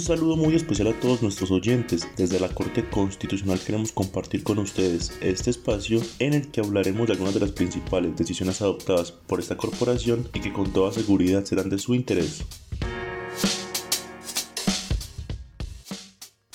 saludo 0.00 0.36
muy 0.36 0.54
especial 0.54 0.88
a 0.88 1.00
todos 1.00 1.22
nuestros 1.22 1.50
oyentes. 1.50 2.08
Desde 2.16 2.40
la 2.40 2.48
Corte 2.48 2.88
Constitucional 2.88 3.60
queremos 3.60 3.92
compartir 3.92 4.42
con 4.42 4.58
ustedes 4.58 5.12
este 5.20 5.50
espacio 5.50 6.00
en 6.18 6.34
el 6.34 6.48
que 6.48 6.60
hablaremos 6.60 7.06
de 7.06 7.12
algunas 7.12 7.34
de 7.34 7.40
las 7.40 7.52
principales 7.52 8.16
decisiones 8.16 8.60
adoptadas 8.62 9.12
por 9.12 9.38
esta 9.38 9.56
corporación 9.56 10.28
y 10.34 10.40
que 10.40 10.52
con 10.52 10.72
toda 10.72 10.92
seguridad 10.92 11.44
serán 11.44 11.70
de 11.70 11.78
su 11.78 11.94
interés. 11.94 12.42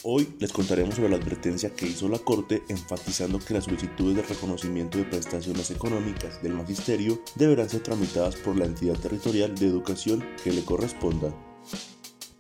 Hoy 0.04 0.27
les 0.40 0.52
contaremos 0.52 0.95
sobre 0.95 1.09
la 1.09 1.18
advertencia 1.18 1.76
que 1.76 1.88
hizo 1.88 2.09
la 2.09 2.18
Corte 2.18 2.63
enfatizando 2.70 3.40
que 3.40 3.54
las 3.54 3.66
solicitudes 3.66 4.16
de 4.16 4.23
reconocimiento 4.23 4.98
de 4.98 5.05
prestaciones 5.05 5.70
económicas 5.72 6.41
del 6.41 6.54
magisterio 6.54 7.22
deberán 7.36 7.70
ser 7.70 7.82
tramitadas 7.82 8.36
por 8.36 8.58
la 8.58 8.66
entidad 8.66 9.00
territorial 9.00 9.54
de 9.55 9.68
educación 9.68 10.26
que 10.44 10.52
le 10.52 10.63
corresponda. 10.66 11.34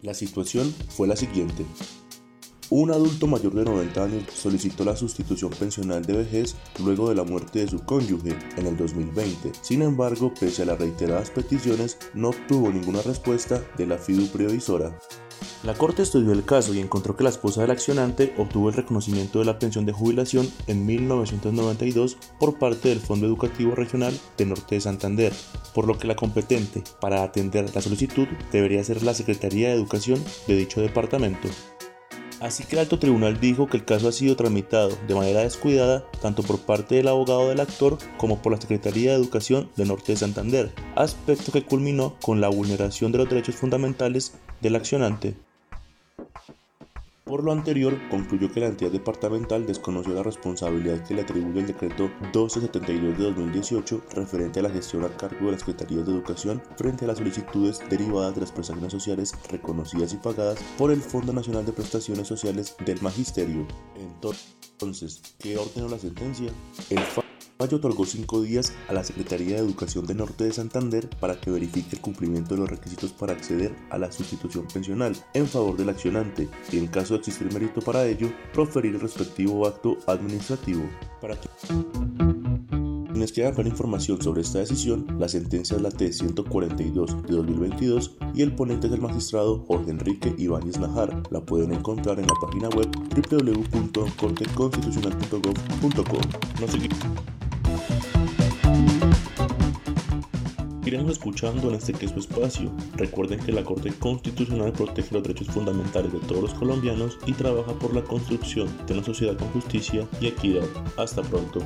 La 0.01 0.15
situación 0.15 0.73
fue 0.89 1.07
la 1.07 1.15
siguiente. 1.15 1.63
Un 2.73 2.89
adulto 2.89 3.27
mayor 3.27 3.53
de 3.53 3.65
90 3.65 4.01
años 4.01 4.23
solicitó 4.33 4.85
la 4.85 4.95
sustitución 4.95 5.51
pensional 5.51 6.05
de 6.05 6.13
vejez 6.13 6.55
luego 6.81 7.09
de 7.09 7.15
la 7.15 7.25
muerte 7.25 7.59
de 7.59 7.67
su 7.67 7.83
cónyuge 7.83 8.33
en 8.55 8.65
el 8.65 8.77
2020. 8.77 9.51
Sin 9.61 9.81
embargo, 9.81 10.33
pese 10.39 10.61
a 10.61 10.65
las 10.67 10.79
reiteradas 10.79 11.31
peticiones, 11.31 11.97
no 12.13 12.29
obtuvo 12.29 12.71
ninguna 12.71 13.01
respuesta 13.01 13.61
de 13.77 13.87
la 13.87 13.97
FIDU 13.97 14.27
previsora. 14.27 14.97
La 15.63 15.73
Corte 15.73 16.03
estudió 16.03 16.31
el 16.31 16.45
caso 16.45 16.73
y 16.73 16.79
encontró 16.79 17.17
que 17.17 17.25
la 17.25 17.29
esposa 17.29 17.59
del 17.59 17.71
accionante 17.71 18.33
obtuvo 18.37 18.69
el 18.69 18.75
reconocimiento 18.75 19.39
de 19.39 19.45
la 19.45 19.59
pensión 19.59 19.85
de 19.85 19.91
jubilación 19.91 20.49
en 20.67 20.85
1992 20.85 22.15
por 22.39 22.57
parte 22.57 22.87
del 22.87 23.01
Fondo 23.01 23.27
Educativo 23.27 23.75
Regional 23.75 24.17
de 24.37 24.45
Norte 24.45 24.75
de 24.75 24.81
Santander, 24.81 25.33
por 25.73 25.87
lo 25.87 25.97
que 25.97 26.07
la 26.07 26.15
competente 26.15 26.85
para 27.01 27.23
atender 27.23 27.69
la 27.75 27.81
solicitud 27.81 28.29
debería 28.53 28.81
ser 28.85 29.03
la 29.03 29.13
Secretaría 29.13 29.67
de 29.67 29.75
Educación 29.75 30.23
de 30.47 30.55
dicho 30.55 30.79
departamento. 30.79 31.49
Así 32.41 32.63
que 32.63 32.75
el 32.75 32.79
alto 32.79 32.97
tribunal 32.97 33.39
dijo 33.39 33.67
que 33.67 33.77
el 33.77 33.85
caso 33.85 34.07
ha 34.07 34.11
sido 34.11 34.35
tramitado 34.35 34.97
de 35.07 35.13
manera 35.13 35.41
descuidada 35.41 36.03
tanto 36.23 36.41
por 36.41 36.59
parte 36.59 36.95
del 36.95 37.07
abogado 37.07 37.47
del 37.47 37.59
actor 37.59 37.99
como 38.17 38.41
por 38.41 38.51
la 38.51 38.59
Secretaría 38.59 39.11
de 39.11 39.17
Educación 39.17 39.69
de 39.77 39.85
Norte 39.85 40.13
de 40.13 40.17
Santander, 40.17 40.71
aspecto 40.95 41.51
que 41.51 41.63
culminó 41.63 42.15
con 42.19 42.41
la 42.41 42.49
vulneración 42.49 43.11
de 43.11 43.19
los 43.19 43.29
derechos 43.29 43.55
fundamentales 43.55 44.33
del 44.59 44.75
accionante. 44.75 45.35
Por 47.31 47.45
lo 47.45 47.53
anterior, 47.53 47.97
concluyó 48.09 48.51
que 48.51 48.59
la 48.59 48.65
entidad 48.65 48.91
departamental 48.91 49.65
desconoció 49.65 50.13
la 50.13 50.21
responsabilidad 50.21 51.01
que 51.07 51.13
le 51.13 51.21
atribuye 51.21 51.61
el 51.61 51.67
decreto 51.67 52.11
1272 52.23 53.17
de 53.17 53.23
2018 53.23 54.03
referente 54.15 54.59
a 54.59 54.63
la 54.63 54.69
gestión 54.69 55.05
a 55.05 55.15
cargo 55.15 55.45
de 55.45 55.53
las 55.53 55.61
Secretarías 55.61 56.05
de 56.05 56.11
Educación 56.11 56.61
frente 56.75 57.05
a 57.05 57.07
las 57.07 57.19
solicitudes 57.19 57.79
derivadas 57.89 58.35
de 58.35 58.41
las 58.41 58.51
prestaciones 58.51 58.91
sociales 58.91 59.33
reconocidas 59.49 60.11
y 60.11 60.17
pagadas 60.17 60.59
por 60.77 60.91
el 60.91 60.99
Fondo 60.99 61.31
Nacional 61.31 61.65
de 61.65 61.71
Prestaciones 61.71 62.27
Sociales 62.27 62.75
del 62.85 63.01
Magisterio. 63.01 63.65
Entonces, 63.95 65.21
¿qué 65.39 65.57
ordenó 65.57 65.87
la 65.87 65.99
sentencia? 65.99 66.51
El 66.89 66.99
fallo 67.61 67.77
otorgó 67.77 68.07
cinco 68.07 68.41
días 68.41 68.73
a 68.87 68.93
la 68.93 69.03
Secretaría 69.03 69.57
de 69.57 69.61
Educación 69.61 70.07
de 70.07 70.15
Norte 70.15 70.45
de 70.45 70.51
Santander 70.51 71.07
para 71.19 71.39
que 71.39 71.51
verifique 71.51 71.95
el 71.95 72.01
cumplimiento 72.01 72.55
de 72.55 72.61
los 72.61 72.69
requisitos 72.71 73.13
para 73.13 73.33
acceder 73.33 73.75
a 73.91 73.99
la 73.99 74.11
sustitución 74.11 74.65
pensional 74.73 75.15
en 75.35 75.45
favor 75.45 75.77
del 75.77 75.89
accionante 75.89 76.49
y 76.71 76.79
en 76.79 76.87
caso 76.87 77.13
de 77.13 77.19
existir 77.19 77.53
mérito 77.53 77.81
para 77.81 78.07
ello, 78.07 78.31
proferir 78.51 78.95
el 78.95 79.01
respectivo 79.01 79.67
acto 79.67 79.95
administrativo. 80.07 80.81
Para 81.21 81.37
quienes 83.11 83.31
quieran 83.31 83.55
ver 83.55 83.67
información 83.67 84.19
sobre 84.19 84.41
esta 84.41 84.57
decisión, 84.57 85.05
la 85.19 85.29
sentencia 85.29 85.75
es 85.75 85.83
la 85.83 85.91
T-142 85.91 87.27
de 87.27 87.35
2022 87.35 88.17
y 88.33 88.41
el 88.41 88.55
ponente 88.55 88.87
es 88.87 88.93
el 88.93 89.01
magistrado 89.01 89.63
Jorge 89.67 89.91
Enrique 89.91 90.33
Ibáñez 90.35 90.79
Najar. 90.79 91.21
La 91.29 91.41
pueden 91.41 91.73
encontrar 91.73 92.19
en 92.19 92.25
la 92.25 92.33
página 92.41 92.69
web 92.69 92.89
www.corteconstitucional.gov.co. 93.29 96.17
No 96.59 96.67
Iremos 100.85 101.11
escuchando 101.11 101.69
en 101.69 101.75
este 101.75 101.93
queso 101.93 102.19
espacio. 102.19 102.69
Recuerden 102.97 103.39
que 103.39 103.53
la 103.53 103.63
Corte 103.63 103.93
Constitucional 103.93 104.73
protege 104.73 105.13
los 105.13 105.23
derechos 105.23 105.47
fundamentales 105.47 106.11
de 106.11 106.19
todos 106.19 106.41
los 106.41 106.53
colombianos 106.53 107.17
y 107.25 107.31
trabaja 107.31 107.73
por 107.73 107.95
la 107.95 108.03
construcción 108.03 108.67
de 108.87 108.95
una 108.95 109.03
sociedad 109.03 109.37
con 109.37 109.47
justicia 109.51 110.05
y 110.19 110.27
equidad. 110.27 110.65
Hasta 110.97 111.21
pronto. 111.21 111.59